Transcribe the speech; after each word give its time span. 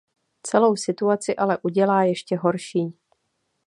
Celou 0.43 0.75
situaci 0.75 1.35
ale 1.35 1.57
udělá 1.63 2.03
ještě 2.03 2.37
horší. 2.37 2.93